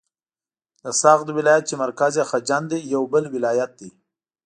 [0.83, 3.89] د سغد ولایت چې مرکز یې خجند دی یو بل ولایت دی.